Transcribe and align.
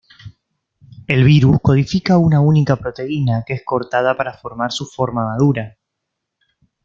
El 1.05 1.23
virus 1.25 1.59
codifica 1.61 2.17
una 2.17 2.41
única 2.41 2.75
proteína 2.75 3.43
que 3.45 3.53
es 3.53 3.61
cortada 3.63 4.17
para 4.17 4.33
formar 4.33 4.71
su 4.71 4.87
forma 4.87 5.23
madura. 5.25 5.77